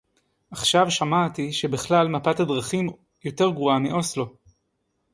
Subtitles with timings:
[0.51, 2.89] עכשיו שמעתי שבכלל מפת הדרכים
[3.25, 4.35] יותר גרועה מאוסלו